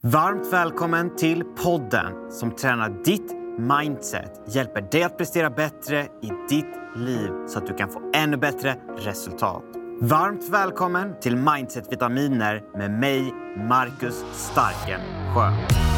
[0.00, 6.74] Varmt välkommen till podden som tränar ditt mindset, hjälper dig att prestera bättre i ditt
[6.96, 9.64] liv så att du kan få ännu bättre resultat.
[10.00, 13.32] Varmt välkommen till Mindset Vitaminer med mig,
[13.68, 15.97] Marcus Starkensjö.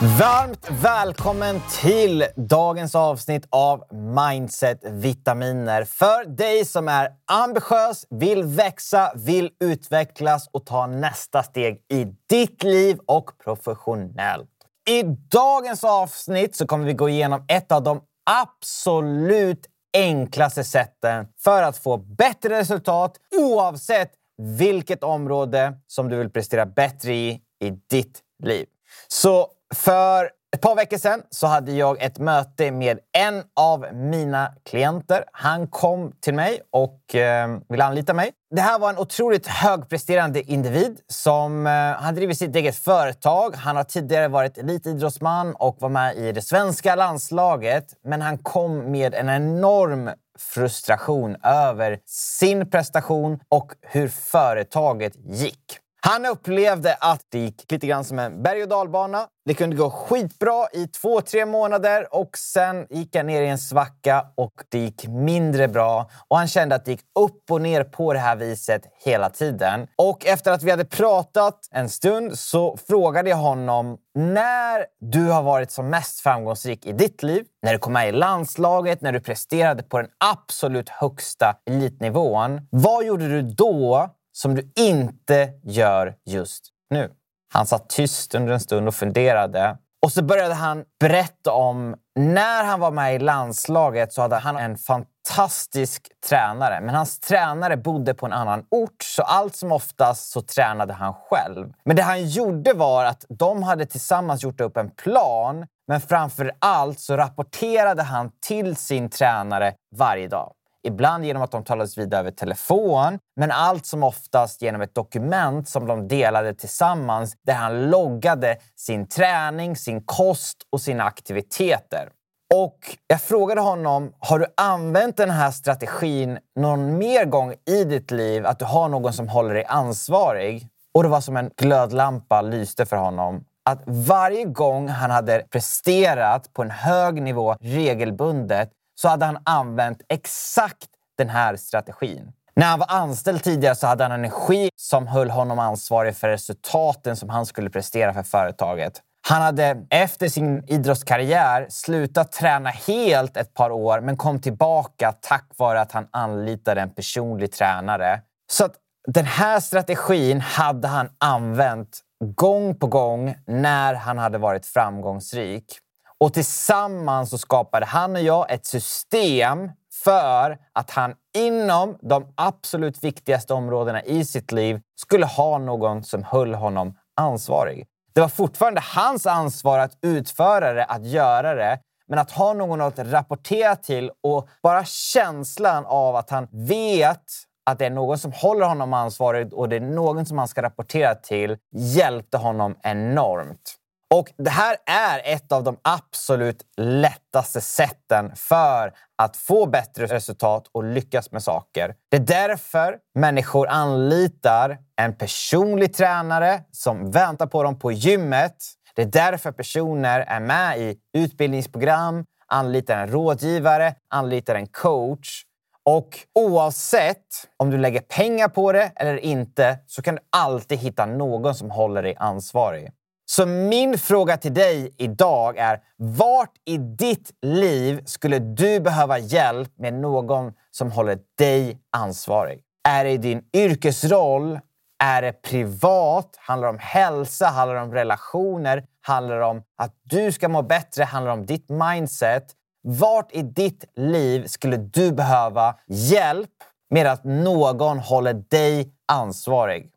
[0.00, 5.84] Varmt välkommen till dagens avsnitt av Mindset Vitaminer.
[5.84, 12.62] För dig som är ambitiös, vill växa, vill utvecklas och ta nästa steg i ditt
[12.62, 14.48] liv och professionellt.
[14.88, 21.62] I dagens avsnitt så kommer vi gå igenom ett av de absolut enklaste sätten för
[21.62, 24.12] att få bättre resultat oavsett
[24.42, 28.66] vilket område som du vill prestera bättre i i ditt liv.
[29.08, 34.52] Så för ett par veckor sedan så hade jag ett möte med en av mina
[34.64, 35.24] klienter.
[35.32, 38.30] Han kom till mig och eh, ville anlita mig.
[38.54, 43.56] Det här var en otroligt högpresterande individ som eh, han driver sitt eget företag.
[43.56, 47.84] Han har tidigare varit elitidrottsman och var med i det svenska landslaget.
[48.04, 55.78] Men han kom med en enorm frustration över sin prestation och hur företaget gick.
[56.00, 59.26] Han upplevde att det gick lite grann som en berg och dalbana.
[59.44, 63.58] Det kunde gå skitbra i två, tre månader och sen gick han ner i en
[63.58, 66.10] svacka och det gick mindre bra.
[66.28, 69.86] Och han kände att det gick upp och ner på det här viset hela tiden.
[69.96, 75.42] Och efter att vi hade pratat en stund så frågade jag honom när du har
[75.42, 79.20] varit som mest framgångsrik i ditt liv, när du kom med i landslaget, när du
[79.20, 82.60] presterade på den absolut högsta elitnivån.
[82.70, 84.10] Vad gjorde du då
[84.40, 87.10] som du inte gör just nu.
[87.52, 89.76] Han satt tyst under en stund och funderade.
[90.02, 94.56] Och så började han berätta om när han var med i landslaget så hade han
[94.56, 96.80] en fantastisk tränare.
[96.80, 101.14] Men hans tränare bodde på en annan ort, så allt som oftast så tränade han
[101.14, 101.72] själv.
[101.84, 105.66] Men det han gjorde var att de hade tillsammans gjort upp en plan.
[105.88, 110.52] Men framför allt så rapporterade han till sin tränare varje dag.
[110.86, 115.68] Ibland genom att de talades vid över telefon, men allt som oftast genom ett dokument
[115.68, 122.08] som de delade tillsammans där han loggade sin träning, sin kost och sina aktiviteter.
[122.54, 128.10] Och jag frågade honom, har du använt den här strategin någon mer gång i ditt
[128.10, 128.46] liv?
[128.46, 130.68] Att du har någon som håller dig ansvarig?
[130.94, 133.44] Och det var som en glödlampa lyste för honom.
[133.70, 140.02] Att varje gång han hade presterat på en hög nivå regelbundet så hade han använt
[140.08, 140.88] exakt
[141.18, 142.32] den här strategin.
[142.56, 146.28] När han var anställd tidigare så hade han en energi som höll honom ansvarig för
[146.28, 148.92] resultaten som han skulle prestera för företaget.
[149.28, 155.50] Han hade efter sin idrottskarriär slutat träna helt ett par år men kom tillbaka tack
[155.56, 158.20] vare att han anlitade en personlig tränare.
[158.50, 158.74] Så att
[159.08, 162.00] den här strategin hade han använt
[162.34, 165.78] gång på gång när han hade varit framgångsrik.
[166.20, 169.70] Och tillsammans så skapade han och jag ett system
[170.04, 176.24] för att han inom de absolut viktigaste områdena i sitt liv skulle ha någon som
[176.24, 177.86] höll honom ansvarig.
[178.14, 181.78] Det var fortfarande hans ansvar att utföra det, att göra det.
[182.08, 187.24] Men att ha någon att rapportera till och bara känslan av att han vet
[187.66, 190.62] att det är någon som håller honom ansvarig och det är någon som han ska
[190.62, 193.77] rapportera till hjälpte honom enormt.
[194.14, 200.68] Och Det här är ett av de absolut lättaste sätten för att få bättre resultat
[200.72, 201.94] och lyckas med saker.
[202.10, 208.56] Det är därför människor anlitar en personlig tränare som väntar på dem på gymmet.
[208.94, 215.42] Det är därför personer är med i utbildningsprogram, anlitar en rådgivare, anlitar en coach.
[215.84, 221.06] Och oavsett om du lägger pengar på det eller inte så kan du alltid hitta
[221.06, 222.90] någon som håller dig ansvarig.
[223.30, 229.72] Så min fråga till dig idag är vart i ditt liv skulle du behöva hjälp
[229.78, 232.60] med någon som håller dig ansvarig?
[232.88, 234.60] Är det i din yrkesroll?
[235.04, 236.36] Är det privat?
[236.38, 237.46] Handlar det om hälsa?
[237.46, 238.84] Handlar det om relationer?
[239.00, 241.04] Handlar det om att du ska må bättre?
[241.04, 242.44] Handlar det om ditt mindset?
[242.82, 246.50] Vart i ditt liv skulle du behöva hjälp
[246.90, 249.90] med att någon håller dig ansvarig?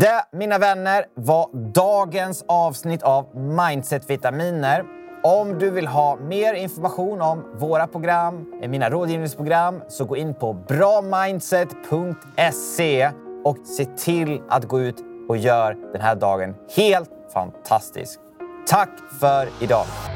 [0.00, 4.84] Det, mina vänner, var dagens avsnitt av Mindset Vitaminer.
[5.22, 10.34] Om du vill ha mer information om våra program, eh, mina rådgivningsprogram, så gå in
[10.34, 13.10] på bramindset.se
[13.44, 14.96] och se till att gå ut
[15.28, 18.20] och gör den här dagen helt fantastisk.
[18.66, 18.90] Tack
[19.20, 20.15] för idag!